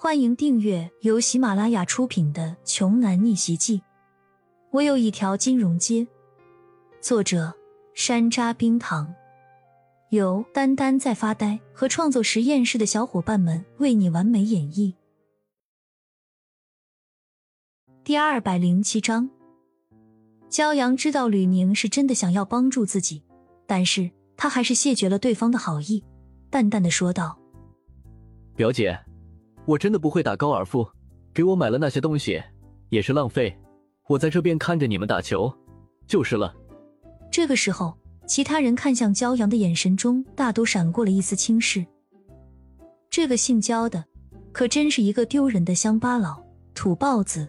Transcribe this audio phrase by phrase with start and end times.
[0.00, 3.78] 欢迎订阅由喜马拉雅出品的《穷男逆袭记》。
[4.70, 6.06] 我有一条金融街。
[7.00, 7.52] 作者：
[7.94, 9.12] 山楂冰糖，
[10.10, 14.94] 由丹丹在发呆和创作实验室的小伙伴们为你完美演绎。
[18.04, 19.28] 第二百零七章，
[20.48, 23.24] 骄阳知道吕宁是真的想要帮助自己，
[23.66, 26.04] 但是他还是谢绝了对方的好意，
[26.50, 27.36] 淡淡的说道
[28.54, 28.96] ：“表姐。”
[29.68, 30.88] 我真的不会打高尔夫，
[31.34, 32.42] 给我买了那些东西
[32.88, 33.54] 也是浪费。
[34.08, 35.52] 我在这边看着你们打球，
[36.06, 36.54] 就是了。
[37.30, 37.94] 这个时候，
[38.26, 41.84] 其他人看向骄阳的眼神中，大都闪过了一丝轻视。
[43.10, 44.02] 这个姓焦的，
[44.52, 46.42] 可真是一个丢人的乡巴佬、
[46.72, 47.46] 土包子。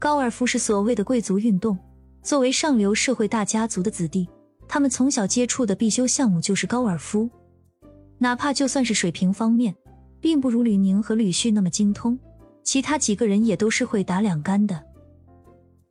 [0.00, 1.78] 高尔夫是所谓的贵族运动，
[2.22, 4.28] 作为上流社会大家族的子弟，
[4.66, 7.30] 他们从小接触的必修项目就是高尔夫，
[8.18, 9.72] 哪怕就算是水平方面。
[10.20, 12.18] 并不如吕宁和吕旭那么精通，
[12.62, 14.82] 其他几个人也都是会打两杆的。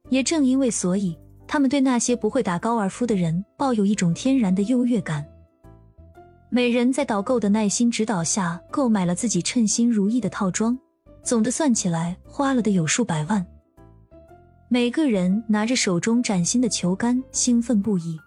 [0.10, 5.26] 也正因为所以，他们对那些不会打高尔夫的人抱有一种天然的优越感。
[6.50, 10.78] 每人在导购的耐心指导下，购买了自己称心如意的套装，
[11.24, 13.46] 总的算起来花了的有数百万。
[14.70, 18.18] 每个人拿着手中崭新的球杆，兴奋不已。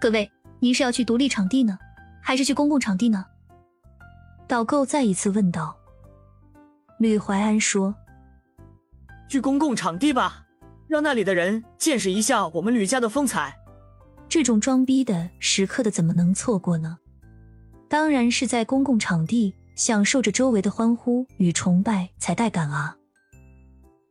[0.00, 0.30] 各位，
[0.60, 1.78] 您是要去独立场地呢，
[2.22, 3.24] 还是去公共场地呢？
[4.46, 5.76] 导购再一次问道
[6.98, 7.94] ：“吕怀安说，
[9.28, 10.44] 去公共场地吧，
[10.86, 13.56] 让那里的人见识一下我们吕家的风采。
[14.28, 16.98] 这种装逼的时刻的怎么能错过呢？
[17.88, 22.96] 当然是在公共场地享受着周围的欢呼与崇拜才带感啊！”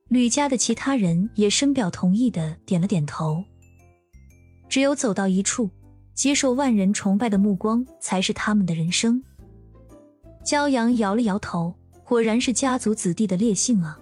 [0.09, 3.43] 吕家的其他人也深表同意的点了点头。
[4.67, 5.69] 只有走到一处，
[6.15, 9.23] 接受万人崇拜的目光，才是他们的人生。
[10.43, 13.97] 骄阳摇了摇头，果然是家族子弟的烈性啊！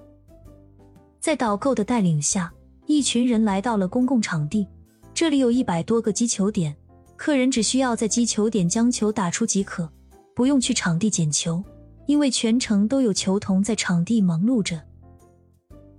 [1.20, 2.52] 在导购的带领下，
[2.88, 4.68] 一群人来到了公共场地。
[5.14, 6.76] 这里有一百多个击球点，
[7.16, 9.88] 客人只需要在击球点将球打出即可，
[10.34, 11.64] 不用去场地捡球，
[12.08, 14.82] 因为全程都有球童在场地忙碌着。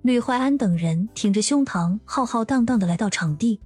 [0.03, 3.61] 吕怀安等人挺着胸膛，浩浩荡荡的来到场地，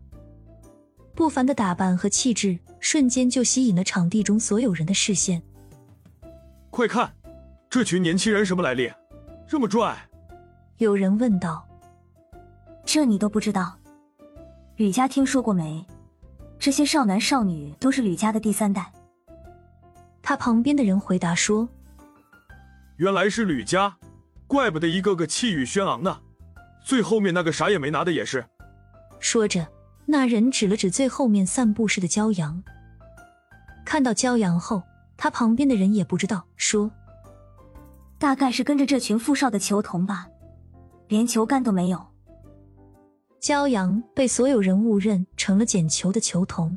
[1.15, 5.43] 不凡的打扮和气质瞬间就吸引了场地中所有人的视线。
[6.77, 7.11] 快看，
[7.71, 8.93] 这群年轻人什么来历？
[9.49, 9.97] 这么拽！
[10.77, 11.67] 有人问道。
[12.85, 13.79] 这你都不知道？
[14.77, 15.87] 吕家听说过没？
[16.59, 18.93] 这些少男少女都是吕家的第三代。
[20.21, 21.67] 他旁边的人回答说
[23.01, 23.97] ：“原来是吕家，
[24.47, 26.21] 怪不得一个个气宇轩昂呢。
[26.85, 28.45] 最后面那个啥也没拿的也是。”
[29.19, 29.67] 说着，
[30.05, 32.63] 那人指了指最后面散步时的骄阳。
[33.83, 34.83] 看到骄阳后。
[35.16, 36.91] 他旁边的人也不知道，说
[38.19, 40.28] ：“大概是跟着这群富少的球童吧，
[41.09, 42.06] 连球杆都没有。”
[43.41, 46.77] 骄阳被所有人误认成了捡球的球童。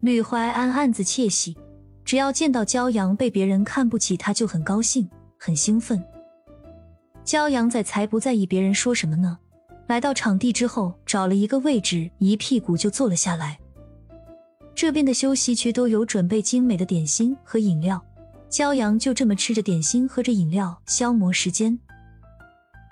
[0.00, 1.56] 吕怀安暗自窃喜，
[2.04, 6.02] 只要见到骄阳被别人看不起，他就很高兴，很兴奋。
[7.24, 9.38] 骄阳在才不在意别人说什么呢。
[9.88, 13.58] 来到场地之后，找了一个位置，一屁股就坐了下来。
[14.76, 18.04] 这边的休息区都有准备精美的点心和饮料，
[18.50, 21.78] 骄阳就这么吃着点心，喝着饮料消磨时间。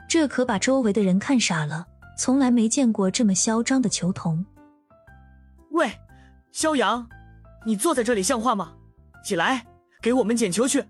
[0.09, 1.87] 这可把周围的人看傻了，
[2.17, 4.47] 从来没见过这么嚣张的球童。
[5.73, 5.93] 喂，
[6.55, 7.07] 骄阳，
[7.67, 8.73] 你坐在这里像话吗？
[9.23, 9.67] 起来，
[10.01, 10.83] 给我们捡球去。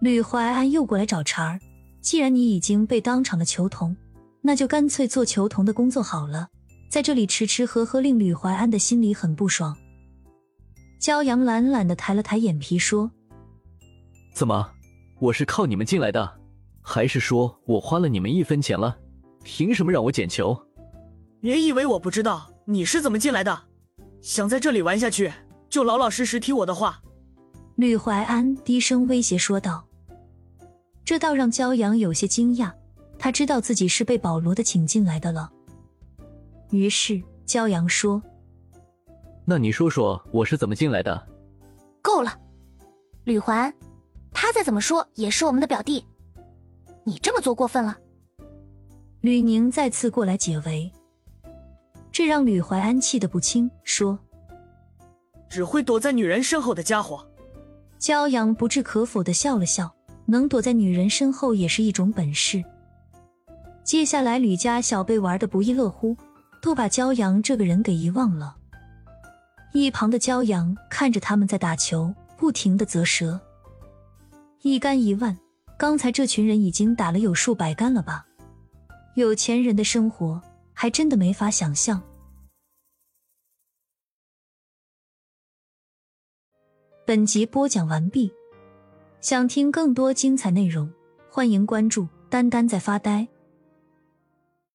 [0.00, 1.60] 吕怀安又过来找茬儿。
[2.00, 3.94] 既然你已经被当场的球童，
[4.40, 6.48] 那就干脆做球童的工作好了，
[6.88, 9.76] 在这里吃吃喝喝，令吕怀安的心里很不爽。
[11.04, 13.10] 骄阳懒懒的抬了抬眼皮，说
[14.32, 14.70] ：“怎么，
[15.20, 16.40] 我是靠你们进来的，
[16.80, 18.96] 还是说我花了你们一分钱了？
[19.42, 20.58] 凭什么让我捡球？
[21.42, 23.64] 别以为我不知道你是怎么进来的，
[24.22, 25.30] 想在这里玩下去，
[25.68, 27.02] 就老老实实听我的话。”
[27.76, 29.86] 吕怀安低声威胁说道。
[31.04, 32.72] 这倒让骄阳有些惊讶，
[33.18, 35.52] 他知道自己是被保罗的请进来的了。
[36.70, 38.22] 于是骄阳说。
[39.44, 41.28] 那你说说我是怎么进来的？
[42.00, 42.32] 够了，
[43.24, 43.72] 吕环，
[44.32, 46.04] 他再怎么说也是我们的表弟，
[47.04, 47.98] 你这么做过分了。
[49.20, 50.90] 吕宁再次过来解围，
[52.10, 54.18] 这让吕怀安气得不轻，说
[55.48, 57.26] ：“只会躲在女人身后的家伙。”
[58.00, 59.94] 骄阳不置可否的笑了笑，
[60.26, 62.62] 能躲在女人身后也是一种本事。
[63.82, 66.16] 接下来吕家小辈玩的不亦乐乎，
[66.62, 68.56] 都把骄阳这个人给遗忘了。
[69.76, 73.40] 一旁的骄阳看着他们在打球，不停的啧舌。
[74.62, 75.36] 一杆一万，
[75.76, 78.24] 刚才这群人已经打了有数百杆了吧？
[79.16, 80.40] 有钱人的生活
[80.72, 82.00] 还真的没法想象。
[87.04, 88.32] 本集播讲完毕，
[89.20, 90.88] 想听更多精彩内容，
[91.28, 93.26] 欢迎关注“丹丹在发呆”。